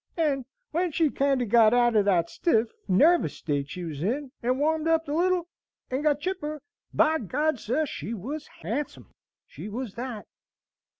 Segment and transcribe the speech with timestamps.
[0.17, 4.59] And when she kinder got out o' that stiff, narvous state she was in, and
[4.59, 5.47] warmed up a little,
[5.91, 6.59] and got chipper,
[6.91, 9.11] by G d, sir, she was handsome,
[9.45, 10.25] she was that!"